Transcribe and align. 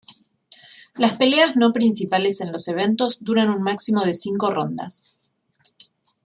Las 0.95 1.15
peleas 1.19 1.55
no 1.55 1.73
principales 1.73 2.41
en 2.41 2.51
los 2.51 2.67
eventos 2.67 3.23
duran 3.23 3.51
un 3.51 3.61
máximo 3.61 4.03
de 4.03 4.15
cinco 4.15 4.49
rondas. 4.49 5.15